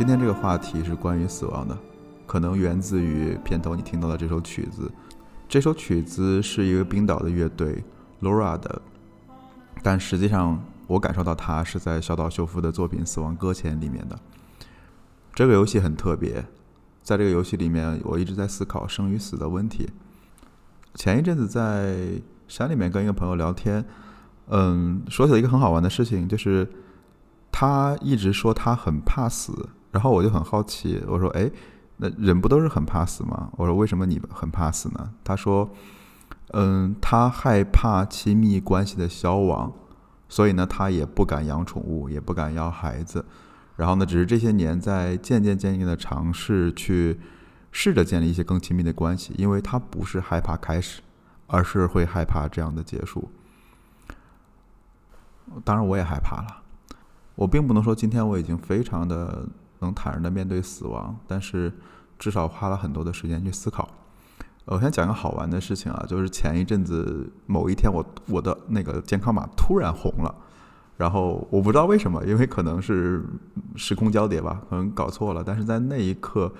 [0.00, 1.76] 今天这个话题是关于死亡的，
[2.26, 4.90] 可能源自于片头你听到的这首曲子。
[5.46, 7.84] 这首曲子是一个冰岛的乐队
[8.22, 8.80] Laura 的，
[9.82, 14.18] 但实际上我感受到它是在小岛秀夫的作品《死亡搁浅》里面的。
[15.34, 16.46] 这个游戏很特别，
[17.02, 19.90] 在这个游戏里面，我一直在思考生与死的问题。
[20.94, 22.08] 前一阵子在
[22.48, 23.84] 山里面跟一个朋友聊天，
[24.48, 26.66] 嗯，说起了一个很好玩的事情，就是
[27.52, 31.50] 他一直说他很怕死，然后我就很好奇，我说：“哎，
[31.96, 35.68] 那人不都是很怕死吗？”我说：“为什么你很怕死呢？”他说
[36.52, 39.72] ：“嗯，他害怕亲密关系的消亡，
[40.28, 43.24] 所以呢，他也不敢养宠物，也不敢要孩子。
[43.76, 47.18] 然后呢，只是这些年在渐渐渐渐的尝试去
[47.72, 51.00] 试着建立一些更亲密的关系，因为他不是害怕开始，
[51.46, 53.30] 而是会害怕这样的结束。
[55.64, 56.62] 当然，我也害怕了。
[57.36, 59.48] 我并不能说今天我已经非常的
[59.80, 61.72] 能坦然的面对死亡，但是
[62.18, 63.88] 至少花了很多的时间去思考。
[64.66, 70.32] 我先讲个好玩的事情啊，就是前一阵子某一天我，我的那个健康码突然红了，
[70.96, 73.24] 然后我不知道为什么，因为可能是
[73.74, 75.42] 时空交叠吧，可能搞错了。
[75.44, 76.52] 但是在那一刻，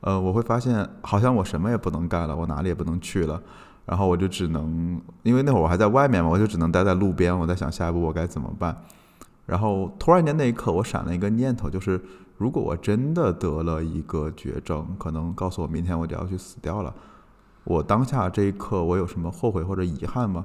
[0.00, 3.42] 呃，我会发现好像我什么也不能干了，我哪里也不能去了。
[3.84, 7.36] 然后我就只能，因为那会儿我还在外面嘛，我就只能待在路边。
[7.36, 8.76] 我在想下一步我该怎么办。
[9.48, 11.98] 然后突然间那一刻，我闪了一个念头，就是
[12.36, 16.94] 如果我真的得了一个绝症，可能告诉我明天我就要去死掉了，
[17.64, 20.44] 我当下这一刻我有什么后悔或者遗憾吗？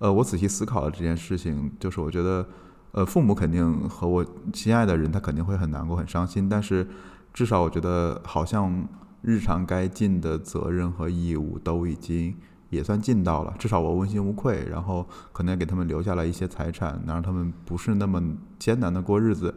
[0.00, 2.44] 呃，我仔细思考了这件事情，就是我觉得，
[2.90, 6.84] 呃，父母肯定和我心爱的人他肯定会很难过、很伤心，但是
[7.32, 8.88] 至少我觉得好像
[9.22, 12.36] 日常该尽的责任和义务都已经
[12.70, 18.22] 也算尽到了，至少我问心无愧，然后可能也给他们留下了一些财产，能让他们不是那么
[18.58, 19.54] 艰难的过日子。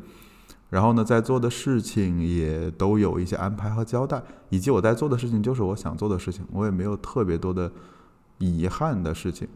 [0.69, 7.71] 然后呢，在做的事情也都有一些安排和交代，以及我在做的事情就是我想做的事情，我也没有特别多的
[8.37, 9.47] 遗憾的事情。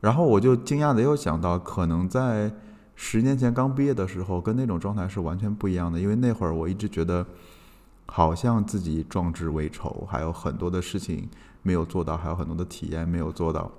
[0.00, 2.50] 然后我就惊讶的又想到，可能在
[2.94, 7.26] 十年前刚毕业的时候，跟那种状态是完全不一样的，因为那会儿我一直觉得，
[8.06, 11.28] 好像自己壮志未酬，还有很多的事情
[11.62, 13.70] 没有做到，还有很多的体验没有做到。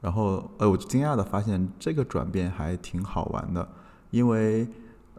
[0.00, 3.66] 然后，呃，我惊讶的发现这个转变还挺好玩的，
[4.10, 4.68] 因为，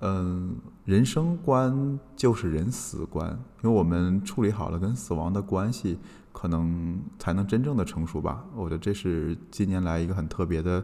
[0.01, 3.31] 嗯，人生观就是人死观，
[3.63, 5.97] 因为我们处理好了跟死亡的关系，
[6.31, 8.45] 可能才能真正的成熟吧。
[8.55, 10.83] 我觉得这是近年来一个很特别的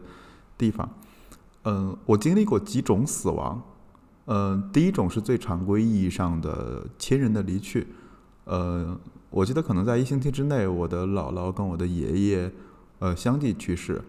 [0.57, 0.89] 地方。
[1.65, 3.61] 嗯，我经历过几种死亡，
[4.25, 7.85] 嗯，第一种是最常规意义上的亲人的离去，
[8.45, 8.97] 呃，
[9.31, 12.51] 我记得可能在一星期之内，我的姥姥跟我的爷爷，
[12.99, 14.01] 呃，相继去世。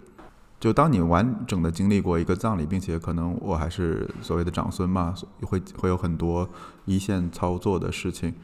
[0.60, 6.48] 就当你完整的经历过一个葬礼，并且可能我还是所谓的长孙嘛，会会有很多
[6.84, 8.34] 一线操作的事情，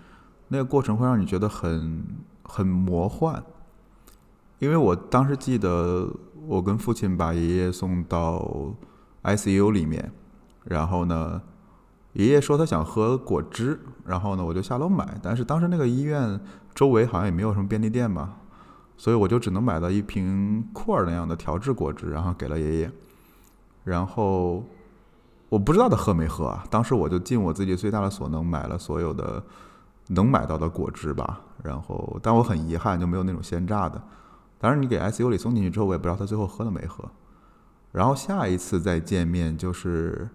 [0.49, 2.03] 那个过程会让你觉得很
[2.43, 3.43] 很魔幻。
[4.59, 6.09] 因为我当时记得，
[6.47, 8.75] 我跟父亲把爷爷送到
[9.23, 10.13] ICU 里面，
[10.65, 11.41] 然后呢，
[12.15, 16.41] 爷爷说他想喝果汁，然后呢，我就下楼买，但是当时那个医院
[16.75, 18.37] 周围好像也没有什么便利店吧，
[18.97, 22.91] 所以我就只能买到一瓶库尔那样的调制果汁，然后给了爷爷。
[23.85, 24.65] 然后
[25.49, 29.43] 我不知道他喝没喝啊，当时我就尽我自己最大的所能买了所有的
[30.09, 31.41] 能买到的果汁吧。
[31.63, 34.01] 然后，但我很遗憾就没有那种鲜榨的。
[34.59, 37.05] 当然，你给 ICU 里送进去之后，我也不知道他最后喝了没喝。
[37.91, 40.29] 然后下一次再见面就是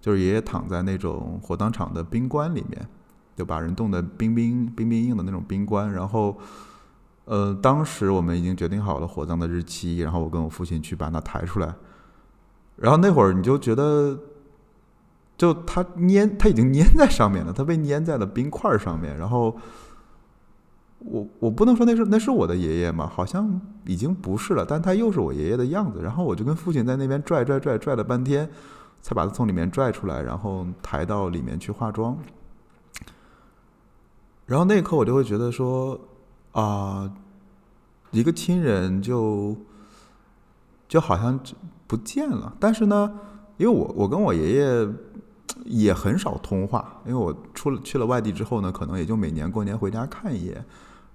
[0.00, 2.88] 就是爷爷躺在那种火葬场的冰棺里面，
[3.36, 5.92] 就把人冻得冰冰冰冰硬的那种冰棺。
[5.92, 6.38] 然后，
[7.24, 11.74] 呃，当时我们已经决定好了火葬的日期，然后我跟我父亲去把它抬出来。
[12.76, 14.16] 然后那会儿你就觉得，
[15.36, 19.18] 就他粘，他已经粘在上面了，他被粘在了冰块上面。
[19.18, 19.56] 然后
[21.00, 26.00] 我我不能说那是那是我的爷爷嘛，好像已经不是了，但他又是我爷爷的样子。
[26.02, 28.48] 然后我就跟父亲在那边拽拽拽拽了半天，
[29.00, 32.16] 才把他从里面拽出来，然后抬到里面去化妆。
[34.46, 35.98] 然后那一刻我就会觉得说
[36.52, 37.10] 啊、
[38.10, 39.56] 一个亲人就
[40.88, 41.38] 就好像
[41.86, 42.56] 不见了。
[42.58, 43.18] 但是呢，
[43.56, 44.88] 因为我我跟我爷爷
[45.64, 50.64] 也很少通话，因为我出了去了外地之后呢，可能也就每年过年回家看一眼。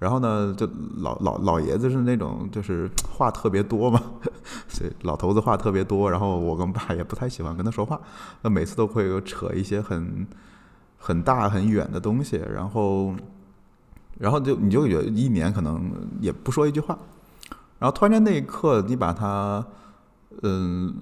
[0.03, 0.67] 然后呢，就
[0.97, 4.01] 老老老爷子是那种就是话特别多嘛，
[4.67, 6.11] 所以老头子话特别多。
[6.11, 7.97] 然后我跟爸也不太喜欢跟他说话，
[8.41, 10.27] 那每次都会有扯一些很
[10.97, 13.15] 很大很远的东西，然后
[14.19, 15.89] 然后就你就有一年可能
[16.19, 17.00] 也不说一句话，
[17.79, 19.65] 然后突然间那一刻，你把他
[20.41, 20.94] 嗯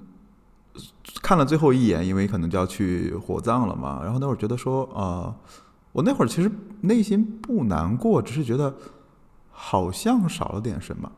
[1.23, 4.01] 看了最后一眼，因为可能就要去火葬了嘛。
[4.03, 5.33] 然后那会儿觉得说啊、
[5.91, 6.49] 我那会儿其实
[6.81, 8.73] 内心不难过，只是觉得
[9.49, 11.11] 好像少了点什么。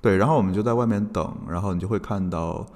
[0.00, 2.66] 对，然后我们就在外面等，然后你就会看到，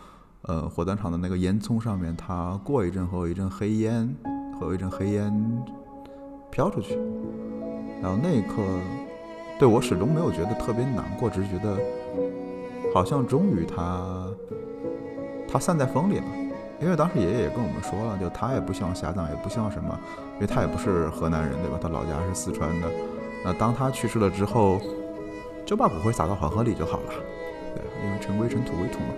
[0.43, 4.17] 呃，火葬场的那个烟囱上面，它过一阵后一阵黑烟，
[4.59, 5.63] 会有一阵黑烟
[6.51, 6.95] 飘出去。
[8.01, 8.63] 然后那一刻，
[9.59, 11.77] 对我始终没有觉得特别难过，只是觉得
[12.95, 14.29] 好像终于它
[15.47, 16.25] 它散在风里了。
[16.81, 19.99] 因为当时爷爷也跟我们说了，就他也不希望下葬，也不希望什么，
[20.35, 21.79] 因为他也不是河南人，对吧？
[21.81, 22.89] 他老家是四川的。
[23.45, 24.81] 那当他去世了之后，
[25.67, 27.13] 就把骨灰撒到黄河里就好了。
[27.75, 29.15] 对，因为尘归尘，土归土嘛。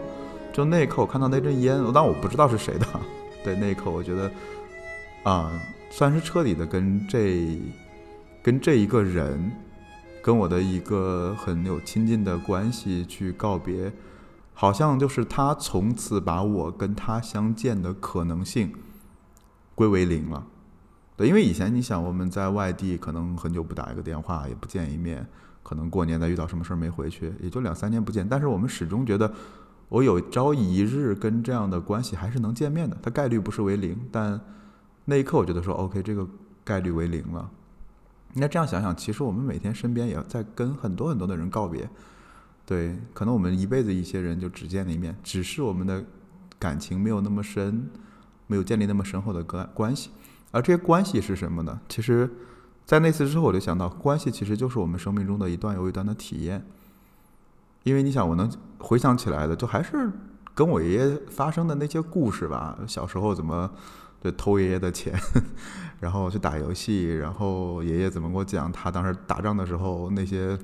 [0.53, 2.87] 就那一刻，我看到那阵烟，当然我不知道是谁的。
[3.45, 4.31] 对，那一刻我觉得，
[5.23, 5.53] 啊、
[5.91, 7.59] 算是彻底的跟这
[8.43, 9.53] 跟这一个人，
[10.23, 13.93] 跟我的一个很有亲近的关系去告别，
[14.61, 18.75] 好像就是他从此把我跟他相见的可能性
[19.75, 20.47] 归为零了。
[21.17, 25.27] 对，因为以前你想我们在外地，可能很久不打一个电话，也不见一面，
[25.62, 28.29] 可能过年再遇到什么事儿没回去，也就两三年不见。
[28.29, 29.33] 但是我们始终觉得，
[29.89, 34.39] 我有朝一日跟这样的关系还是能见面的，它概率不是为零，但
[35.07, 36.29] 那一刻我觉得说，OK，这个
[36.62, 37.51] 概率为零了。
[38.35, 41.89] 那这样想想，其实我们每天身边也在跟很多很多的人告别，
[42.71, 46.05] 对，可能我们一辈子一些人就只见了一面，只是我们的
[46.57, 47.91] 感情没有那么深，
[48.47, 50.11] 没有建立那么深厚的关关系。
[50.53, 51.81] 而这些关系是什么呢？
[51.89, 52.31] 其实，
[52.87, 56.65] 在那次之后，我就想到，关系其实就是我们生命中的一段又一段的体验。
[57.83, 60.09] 因为你想，我能回想起来的，就还是
[60.55, 62.79] 跟我爷爷发生的那些故事吧。
[62.87, 63.69] 小时候怎么
[64.21, 65.13] 对偷爷爷的钱，
[65.99, 70.57] 然后去打游戏，然后爷爷怎么给我讲他当时打仗的时候那些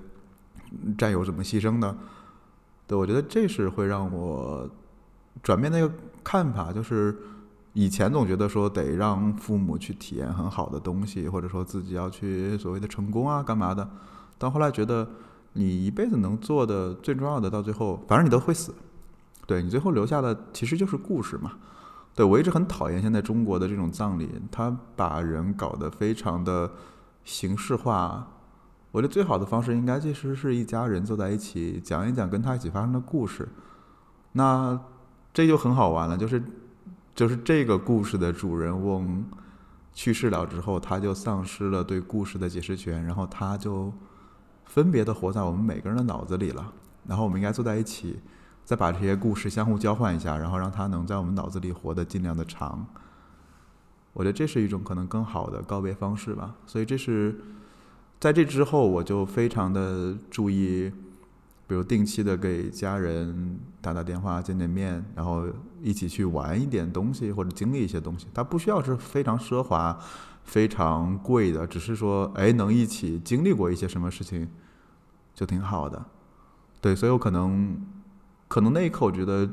[0.97, 1.97] 战友怎么牺牲的。
[2.87, 4.69] 对，我觉得这是会让我
[5.43, 5.93] 转变那个
[6.23, 7.17] 看法，就是
[7.73, 13.89] 以前总觉得说得让父母去体验很好的东西，或者说自己要去所谓的成功啊，干嘛的。
[14.39, 15.09] 但后来觉得，
[15.55, 18.73] 你一辈子能做的最重要的，到最后反正你都会死，
[19.47, 21.53] 对你最后留下的其实就是故事嘛。
[22.15, 26.71] 对我一直很讨厌现在中国的这种葬礼，他把人搞得非常的
[27.25, 28.29] 形式化。
[28.97, 33.47] 我觉得最好的方式应该其实是一家人坐在一起讲一讲跟他一起发生的故事。
[34.33, 34.81] 那
[35.35, 36.43] 这就很好玩了，就是
[37.15, 39.23] 就是这个故事的主人翁
[39.93, 43.93] 去世了之后，他就丧失了对故事的解释权，然后他就
[44.65, 46.73] 分别的活在我们每个人的脑子里了。
[47.07, 48.19] 然后我们应该坐在一起，
[48.65, 52.87] 再把这些故事相互交换一下，然后让它能在我们脑子里活得尽量的长。
[54.15, 56.55] 我觉得这是一种可能更好的告别方式吧。
[56.65, 57.39] 所以这是
[58.19, 60.91] 在这之后，我就非常的注意，
[61.67, 65.47] 比如定期的给家人打打电话、见见面，然后
[65.83, 68.27] 一起去玩一点东西或者经历一些东西。
[68.33, 69.99] 它不需要是非常奢华、
[70.45, 74.49] 非常贵的，只是说，哎，能一起经历过一些什么事情，
[75.35, 76.05] 就挺好的。
[76.81, 77.77] 对，所以我可能，
[78.49, 79.49] 可能那一刻我觉得，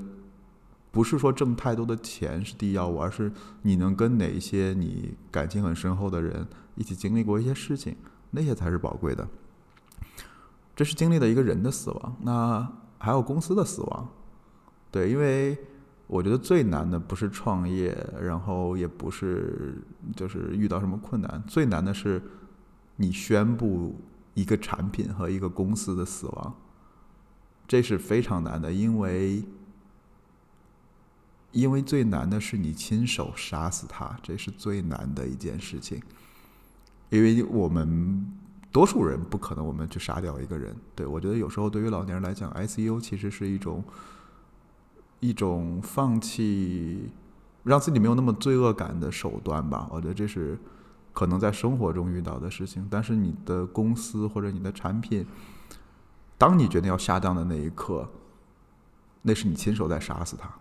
[0.92, 3.32] 不是说挣太多的钱是第一要务，而是
[3.64, 7.96] 你能跟哪一些你感情很深厚的人一起经历过一些事情，
[8.34, 9.26] 那些才是宝贵的。
[10.76, 14.10] 这是经历了一个人的死亡，那还有公司的死亡。
[14.92, 15.58] 对，因为
[16.08, 19.82] 我觉得最难的不是创业，然后也不是
[20.16, 22.22] 就是遇到什么困难，最难的是
[22.96, 23.96] 你宣布
[24.34, 26.56] 一个产品和一个公司的死亡，
[27.68, 29.44] 这是非常难的，因为
[31.52, 36.02] 因为最难的是你亲手杀死他，这是最难的一件事情，
[37.14, 38.30] 因为我们。
[38.74, 43.84] 多数人不可能我们去杀掉一个人，对我觉得有时候对于老年人来讲，ICU 其实是一种
[45.20, 47.12] 一种放弃，
[47.62, 49.88] 让自己没有那么罪恶感的手段吧。
[49.92, 50.58] 我觉得这是
[51.14, 55.24] 可能在生活中遇到的事情，但是你的公司或者你的产品，
[56.40, 58.10] 当你决定要下葬的那一刻，
[59.22, 60.52] 那是你亲手在杀死他。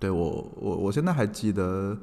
[0.00, 1.96] 对我，我我现在还记得，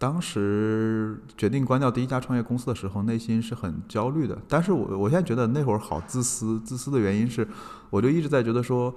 [0.00, 4.38] 当时决定关掉第一家创业公司的时候，内心是很焦虑的。
[4.48, 7.46] 但是我我现在觉得那会儿好自私，自私的原因是，
[7.90, 8.94] 我就一直在觉得说，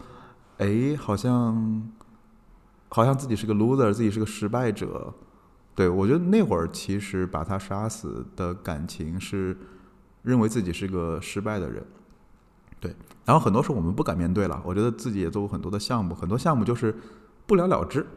[0.59, 1.91] 哎，好像
[2.87, 5.13] 好像自己是个 loser，自己是个失败者。
[5.75, 9.57] 对我觉得那会儿其实把他杀死的感情是
[10.21, 11.85] 认为自己是个失败的人。
[12.79, 12.95] 对，
[13.25, 14.61] 然后很多时候我们不敢面对了。
[14.63, 16.95] 我觉得自己也做过很多的项目，很多项目就是。
[17.45, 18.07] 不了了之，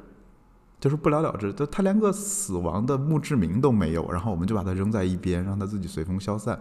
[0.80, 1.52] 就是不了了之。
[1.52, 6.58] 就他连个死亡的墓志铭都没有，然后我们就把它扔在一边，让他自己随风消散。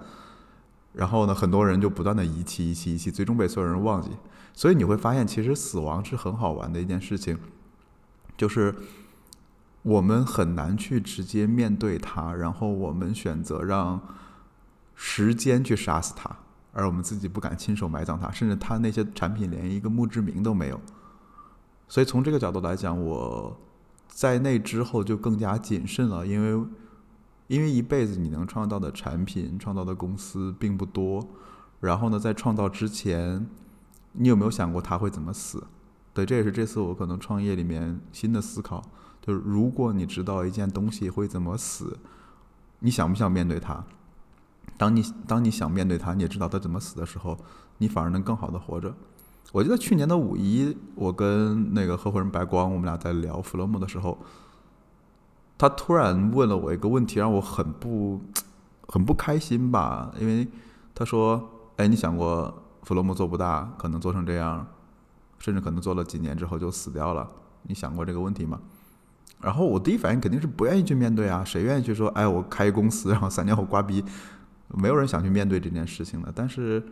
[0.94, 4.12] 然后呢，很多人就不断的遗弃、遗弃、遗弃，最终被所有人忘记。
[4.54, 7.38] 所以你会发现，其实死亡是很好玩的一件事情，
[8.38, 8.74] 就是
[9.82, 14.00] 我们很难去直接面对它，然后我们选择让
[14.96, 16.34] 时间去杀死它，
[16.72, 20.80] 而我们自己不敢亲手埋葬它，甚至它那些产品连一个墓志铭都没有。
[21.90, 23.60] 所以从这个角度来讲，我
[24.08, 26.68] 在那之后就更加谨慎了，因为
[27.48, 31.28] 因为一辈子你能创造的产品、创造的公司并不多。
[31.82, 33.48] 然后呢，在创造之前，
[34.14, 35.64] 你有没有想过他会怎么死？
[36.14, 38.82] 对，这也是这次我可能创业里面新的思考，
[39.22, 42.00] 就是如果你知道一件东西会怎么死，
[42.80, 43.84] 你想不想面对它？
[44.78, 47.38] 当你当你想面对它，你也知道它怎么死的时候，
[47.78, 48.96] 你反而能更好的活着。
[49.52, 54.18] 我记得去年的五一，我跟那个合伙人白光，我们俩在聊弗洛姆的时候，
[55.58, 58.20] 他突然问了我一个问题，让我很不
[58.88, 60.12] 很不开心吧。
[60.20, 60.46] 因为
[60.94, 64.68] 他说：“哎，你想过弗洛姆做不大，可能做成这样，
[65.40, 67.25] 甚至可能做了几年之后就死掉了？
[67.64, 68.60] 你想过这个问题吗？”
[69.40, 74.04] 然后我第一反应肯定是不愿意去面对啊，谁愿意去说：“哎，我开公司，然后三年后挂逼？”
[74.75, 76.30] 没有人想去面对这件事情的。
[76.36, 76.84] 但是。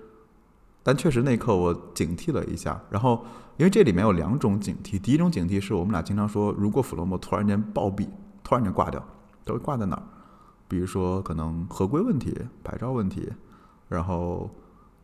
[0.83, 3.25] 但确实那一刻我警惕了一下，然后
[3.57, 8.07] 因为这里面有两种警惕，第一种警惕是我们俩经常说，如果弗洛莫突然间暴毙，
[8.43, 9.01] 突然间挂掉，
[9.45, 10.03] 它会挂在哪儿？
[10.67, 13.31] 比如说可能合规问题、牌照问题，
[13.87, 14.49] 然后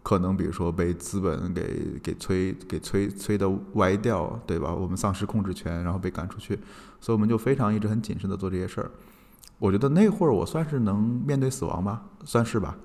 [0.04, 4.74] 可能比如说被资本给给催给催催的歪掉，对吧？
[4.74, 6.60] 我们丧失控制权，然后被赶出去，
[7.00, 8.92] 所以我们就非常一直很谨慎的做这些事儿。
[9.60, 12.76] 我觉得那会儿我算是能面对死亡吧，算是吧。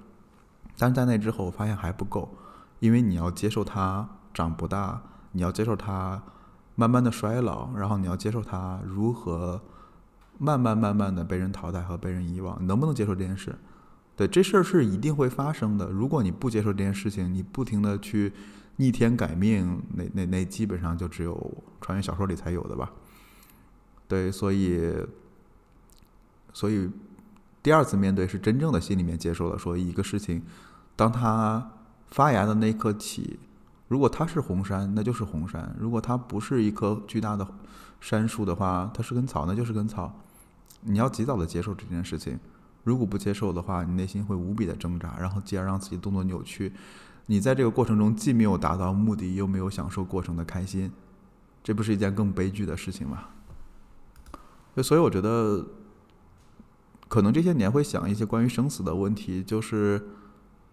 [0.76, 2.28] 但是在那之后，我发现还不够。
[2.84, 6.22] 因为你要接受它长不大，你要接受它
[6.74, 9.62] 慢慢的衰老，然后你要接受它如何
[10.36, 13.56] 慢慢慢慢的被人淘汰和被人遗忘，能不能接受这件事？
[14.14, 15.88] 对，这事儿是一定会发生的。
[15.88, 18.30] 如果你不接受这件事情，你不停的去
[18.76, 22.92] 逆天改命，那那那基本上就只有穿越小说里才有的吧。
[24.06, 24.94] 对，所以
[26.52, 26.90] 所以
[27.62, 30.42] 第二次面对是真正的心里面接受了，说一个事情，
[30.94, 31.70] 当他。
[32.14, 33.40] 发芽的那一刻起，
[33.88, 37.44] 如果它是红杉，那就是红杉；如果它不是一棵巨大的
[38.00, 40.14] 杉树的话，它是根草，那就是根草。
[40.82, 42.38] 你要及早的接受这件事情。
[42.84, 46.72] 如果不接受的话，你内心会无比的挣扎，然后继而让自己动作扭曲。
[47.26, 50.92] 你在这个过程中既没有达到目的，又没有享受过程的开心，
[51.64, 53.24] 这不是一件更悲剧的事情吗？
[54.84, 55.66] 所以我觉得，
[57.08, 60.00] 可能这些年会想一些关于生死的问题，就是。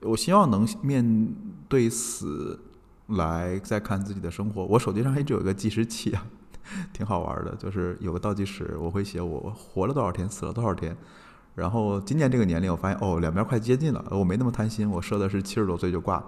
[0.02, 1.36] 我希望能面
[1.70, 2.60] 对死
[3.08, 4.66] 来再看自己的生活。
[4.66, 6.26] 我手机上一直有一个计时器啊，
[6.92, 10.96] 挺好玩的，就是有个倒计时，我会写我活了多少天，死了多少天。
[11.54, 14.04] 然后今年这个年龄，我发现哦，两边快接近了。
[14.10, 16.24] 我没那么贪心，我设的是七十多岁就挂。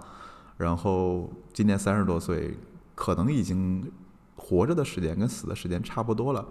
[0.57, 2.55] 然后今年三十多岁，
[2.93, 3.89] 可能已经
[4.35, 6.45] 活着的时间跟死的时间差不多了。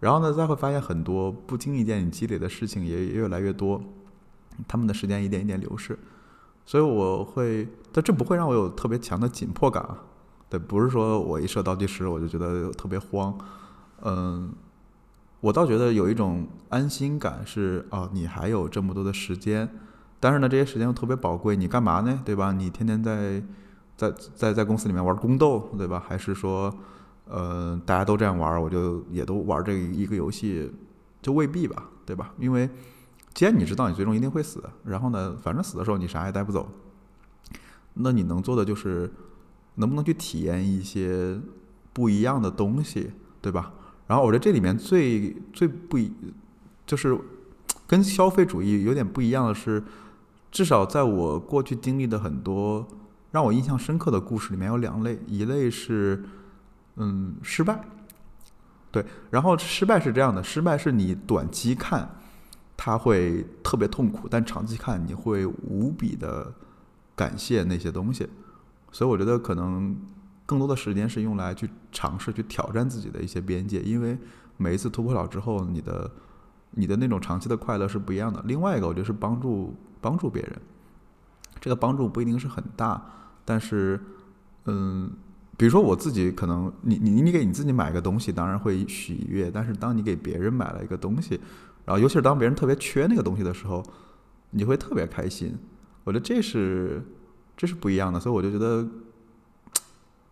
[0.00, 3.82] 然后呢，再会发现很多不经意间你积累的事情也越来越多，
[4.68, 5.98] 他们的时间一点一点流逝。
[6.66, 9.98] 所以我会，但这不会让我有特别强的紧迫感啊，
[10.48, 13.36] 对，不是说我一设倒计时我就觉得特别慌，
[14.02, 14.50] 嗯，
[15.40, 19.68] 我倒觉得有一种安心感，是啊，你还有这么多的时间，
[20.18, 22.22] 但是呢，这些时间又特别宝贵，你干嘛呢？
[22.24, 22.52] 对吧？
[22.52, 23.42] 你天天在
[23.96, 26.02] 在在在公司里面玩宫斗，对吧？
[26.08, 26.74] 还是说，
[27.26, 30.72] 呃，大家都这样玩，我就也都玩这一个游戏，
[31.20, 32.32] 就未必吧，对吧？
[32.38, 32.70] 因为。
[33.34, 36.68] 既然你知道你最终一定会死，然后呢，反正死的时候你啥也带不走，
[37.94, 39.12] 那你能做的就是
[39.74, 41.40] 能不能去体验一些
[41.92, 43.10] 不一样的东西，
[43.42, 43.72] 对吧？
[44.06, 46.12] 然后我觉得这里面最最不一，
[46.86, 47.18] 就是
[47.88, 49.82] 跟消费主义有点不一样的是，
[50.52, 52.86] 至少在我过去经历的很多
[53.32, 56.24] 让我印象深刻的故事里面有两类，一类是
[56.94, 57.84] 嗯失败，
[58.92, 62.08] 对，然后失败是这样的，失败是你短期看。
[62.84, 66.52] 他会特别痛苦，但长期看你会无比的
[67.16, 68.28] 感谢那些东西。
[68.92, 69.96] 所以我觉得可能
[70.44, 74.18] 更多的时间是用来去尝试去挑战自己的一些边界，因为
[74.58, 76.10] 每一次突破了之后，你的
[76.72, 78.42] 你的那种长期的快乐是不一样的。
[78.44, 80.60] 另外一个，我觉得是帮助帮助别人，
[81.58, 83.02] 这个帮助不一定是很大，
[83.46, 83.98] 但是
[84.66, 85.10] 嗯。
[85.56, 89.48] 比如说我自己可能，你你你给你自己买个东西，当然会喜悦。
[89.48, 91.40] 但是当你给别人买了一个东西，
[91.84, 93.82] 然后尤其是当别人特别缺那个东西的时候，
[94.50, 95.56] 你会特别开心。
[96.04, 97.02] 我觉得这是
[97.56, 98.18] 这是不一样的。
[98.18, 98.86] 所以我就觉得，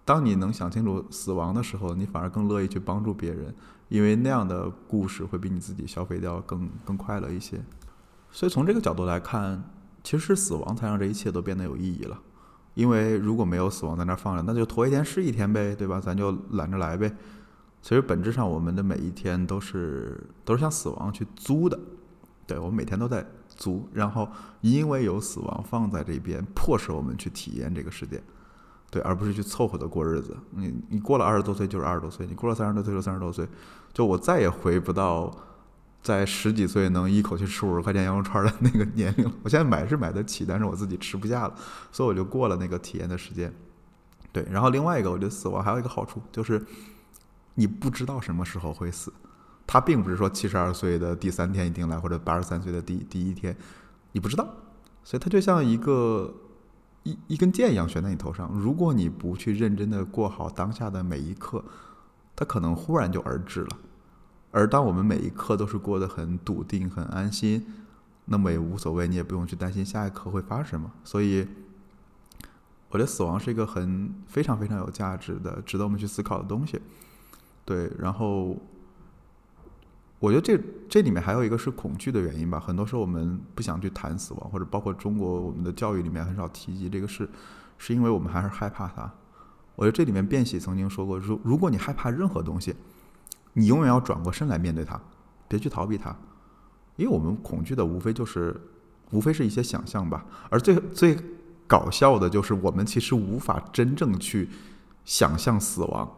[0.04, 3.54] 当你能想清楚死亡的时候，你反而更乐意去帮助别人，
[3.88, 7.61] 因为那样的故事会比你自己消费掉更更快乐一些。
[8.30, 9.62] 所以从这个角度来看，
[10.02, 12.18] 其实是死亡才让这一切都变得有意义了。
[12.75, 16.00] 因为如果没有死亡在那儿放着，那就拖一天是一天呗，对吧？
[16.00, 17.14] 咱就懒着来呗。
[17.83, 21.79] 其实本质上，我们的每一天都是都是向死亡去租的，
[22.47, 23.87] 对我们每天都在租。
[23.93, 24.27] 然后
[24.61, 28.23] 因为有死亡放在这边，迫使我们去体验这个世界，
[28.91, 30.37] 对，而不是去凑合的过日子。
[30.51, 33.47] 你你过了二十多岁就是二十多岁，你过了三十多岁就三十多岁，
[33.93, 35.31] 就我再也回不到。
[36.03, 41.55] 在十几岁能一口气吃五十块钱羊肉串的那个年龄，我现在买是买得起，但是我自己吃不下了，
[41.93, 43.55] 所以我就过了那个体验的时间。
[44.33, 46.61] 对，然后另外一个，我觉得死亡还有一个好处就是，
[47.54, 49.12] 你不知道什么时候会死，
[49.66, 53.56] 它并不是说七十二岁的第三天一定来，或者八十三岁的第第一天，
[54.12, 54.49] 你不知道，
[55.04, 56.35] 所以它就像一个
[57.02, 58.50] 一一根箭一样悬在你头上。
[58.54, 61.64] 如果你不去认真的过好当下的每一刻，
[62.35, 63.78] 它可能忽然就而至了。
[64.50, 67.66] 而当我们每一刻都是过得很笃定、很安心，
[68.26, 70.90] 那么也无所谓，你也不用去担心下一刻会发生什么。
[71.04, 71.47] 所以，
[72.90, 76.80] 我觉得死亡是一个很非常非常有价值的、值得我们去思考的东西。
[77.64, 78.57] 对，然后
[80.19, 82.61] 我觉得这这里面还有一个是恐惧的原因吧。
[82.61, 87.28] 很多时候我们不想去谈死亡，或者包括中国我们的教育里面很少提及这个事，
[87.78, 89.12] 是因为我们还是害怕它。
[89.76, 92.75] 我觉得这里面卞喜曾经说过：如如果你害怕任何东西。
[93.54, 94.99] 你永远要转过身来面对它，
[95.47, 96.16] 别去逃避它，
[96.96, 98.59] 因为我们恐惧的无非就是，
[99.11, 100.25] 无非是一些想象吧。
[100.48, 101.14] 而最最
[101.66, 104.48] 搞笑的就是，我们其实无法真正去
[105.05, 106.11] 想象死亡，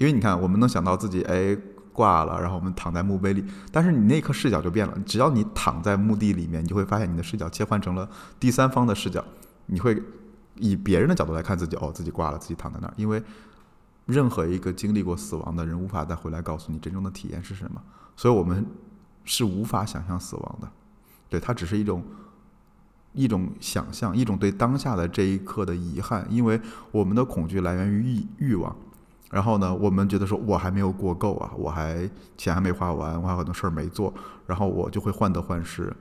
[0.00, 1.56] 因为你看，我们能想到自己哎
[1.92, 4.98] 挂了，然后我们躺在墓碑里，但是你那一刻视角就变了。
[5.06, 8.08] 只要你躺在墓地里面，你就会发现你的视角切换成了
[8.40, 9.24] 第三方的视角，
[9.66, 10.02] 你会
[10.56, 13.22] 以别人的角度来看自己，哦，自己挂了，自己躺在那儿，因为。
[14.06, 17.80] 任何一个经历过死亡的人，无法再回来告诉你真正的体验是什么，
[18.16, 18.66] 所以我们
[19.24, 20.68] 是无法想象死亡的。
[21.28, 22.02] 对，它只是一种
[23.12, 26.60] 一种想象，一种对当下的这一刻的遗憾，因为
[26.90, 28.74] 我们的恐惧来源于欲欲望。
[29.30, 34.12] 然后呢，我们觉得说我还没有过够啊，我还钱还没花完，我还有很多事儿没做，
[34.46, 35.94] 然后我就会患得患失。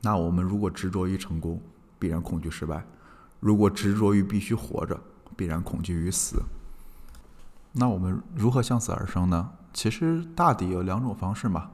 [0.00, 1.60] 那我们如果执着于成功，
[1.98, 2.82] 必然恐惧失败；
[3.40, 5.00] 如果执着于必须活着，
[5.36, 6.42] 必然恐惧于死。
[7.74, 9.50] 那我们如何向死而生呢？
[9.72, 11.70] 其实大抵有两种方式嘛，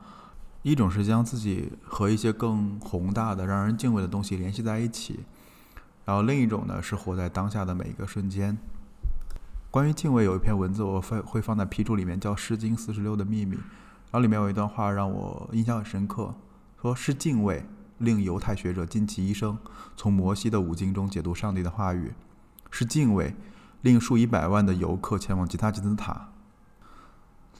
[0.63, 5.21] 一种是将自己和一些更宏大的、让人敬畏的东西联系在一起，
[6.05, 8.59] 然后另一种呢是活在当下的每一个瞬间。
[9.75, 16.33] 关于敬畏，有一篇文字我会会放在批注里面，叫《诗经四十六的秘密》，然后里面有一段话让我印象很深刻，
[16.81, 17.67] 说是敬畏
[17.99, 19.59] 令犹太学者尽其一生
[19.97, 22.13] 从摩西的五经中解读上帝的话语，
[22.71, 23.35] 是敬畏。
[23.83, 26.29] 令数以百万的游客前往吉他金字塔。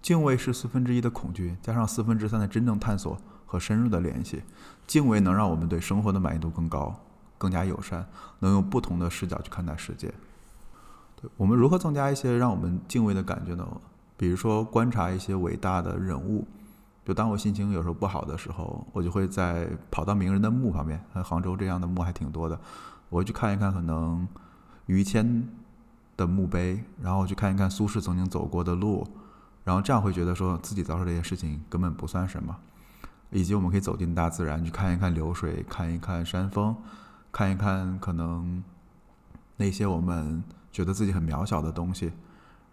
[0.01, 4.45] 敬畏是四分之一的恐惧，加上四分之三的真正探索和深入的联系。
[4.87, 6.95] 敬畏能让我们对生活的满意度更高，
[7.37, 8.07] 更加友善，
[8.39, 10.15] 能用不同的视角去看待世界。
[11.37, 13.67] 我们如何增加一些让我们敬畏的感觉呢？
[14.17, 16.47] 比如说观察一些伟大的人物。
[17.05, 22.59] 就当我心情有时候不好的时候，我就会在跑到名人的墓旁边，杭州这样的墓还挺多的，
[23.11, 24.27] 我去看一看，可能
[24.87, 25.47] 于谦。
[26.17, 29.05] 的墓碑，然后去看一看苏轼曾经走过的路，
[29.65, 32.57] 然后这样会觉得说自己遭受这些事情根本不算什么，
[33.31, 36.77] 以及我们可以走进大自然，去看一看流水，看一看山峰，
[37.33, 38.63] 看一看可能
[39.57, 40.41] 那些我们
[40.75, 42.13] 觉得自己很渺小的东西，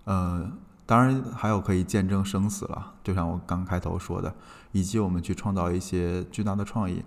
[0.03, 0.51] 呃，
[0.85, 4.35] 当然还有可以见证生死了，就像我刚开头说的，
[4.73, 7.03] 以及我们去创造一些巨大的创意。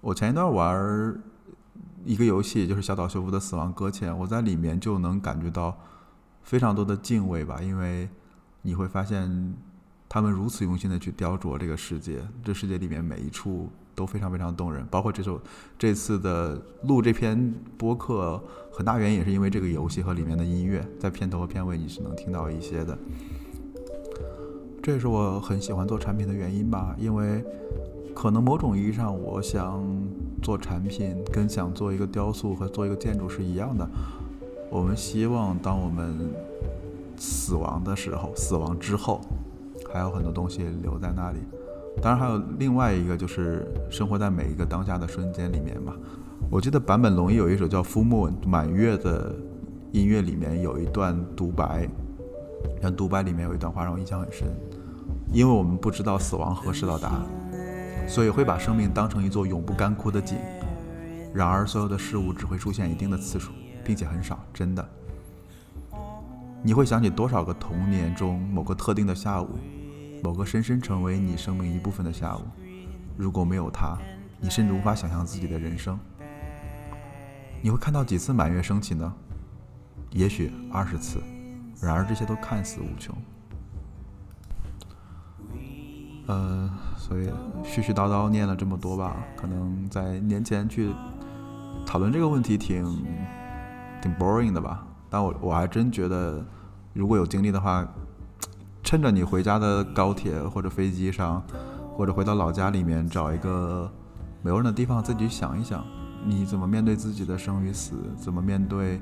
[0.00, 1.22] 我前一段玩。
[2.02, 5.76] 一个游戏就是小岛秀夫的《死亡搁浅》，我在里面就能感觉到
[6.42, 8.08] 非常多的敬畏吧，因为
[8.62, 9.54] 你会发现
[10.08, 14.82] 他们如此用心的去雕琢这个世界，这世界里面每一处都非常非常动人。
[14.90, 15.38] 包括这首
[15.78, 22.96] 这次的录这篇播客，很大原因也是因为这个游戏和里面的音乐，在片头和片尾你是能听到一些的。
[24.82, 27.44] 这也是我很喜欢做产品的原因吧，因为
[28.14, 29.84] 可能某种意义上，我想
[30.42, 33.86] 做产品，跟想做一个雕塑和做一个建筑是一样的。
[34.70, 36.32] 我们希望，当我们
[37.18, 39.20] 死亡的时候，死亡之后，
[39.92, 41.38] 还有很多东西留在那里。
[42.02, 45.94] 当然，还有另外一个，就是生活在每一个当下的瞬间里面嘛。
[46.50, 49.34] 我记得坂本龙一有一首叫《Full Moon》满月的
[49.92, 51.88] 音乐，里面有一段独白，
[52.80, 54.48] 像独白里面有一段话让我印象很深，
[55.32, 57.22] 因为我们不知道死亡何时到达。
[58.08, 60.36] 所以会把生命当成一座永不干枯的井，
[61.32, 63.52] 然而所有的事物只会出现一定的次数，
[63.84, 64.84] 并且很少，真的。
[66.62, 69.48] 你会想起多少个童年中某个特定的下午，
[70.22, 72.42] 某个深深成为你生命一部分的下午？
[73.16, 73.98] 如果没有它，
[74.40, 75.98] 你甚至无法想象自己的人生。
[77.62, 79.12] 你会看到几次满月升起呢？
[80.10, 81.22] 也许二十次，
[81.80, 83.16] 然而这些都看似无穷。
[86.26, 87.28] 呃，所以
[87.64, 90.92] 絮絮叨叨念了这么多吧，可能在年前去
[91.86, 92.84] 讨论这个问题挺
[94.00, 94.86] 挺 boring 的吧。
[95.08, 96.44] 但我我还真觉得，
[96.92, 97.86] 如果有精力的话，
[98.90, 101.40] 趁着你回家的高铁或者飞机上，
[101.94, 103.88] 或者回到老家里面，找一个
[104.42, 105.86] 没有人的地方，自己想一想，
[106.26, 109.00] 你怎么面对自己的生与死，怎么面对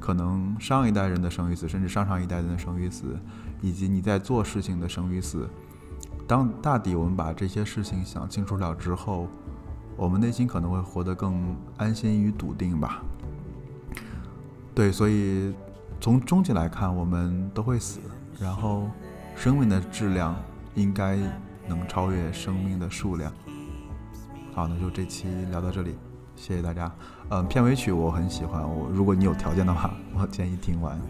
[0.00, 3.04] 可能上一代人的生与死，甚至上上一代人的生与死，
[3.60, 5.46] 以及你在做事情的生与死。
[6.26, 9.28] 当大抵我们把这些事情想清楚了之后，
[9.94, 13.02] 我们内心可能会活得更安心与笃定吧。
[14.74, 15.52] 对，所以
[16.00, 18.00] 从终极来看，我们都会死，
[18.40, 18.88] 然后
[19.38, 20.34] 生命的质量
[20.74, 21.16] 应该
[21.68, 23.32] 能超越生命的数量。
[24.52, 25.94] 好，那就这期聊到这里，
[26.34, 26.92] 谢谢大家。
[27.28, 31.00] 嗯，片尾曲我很喜欢，我如果你有条件的话，我建议听完。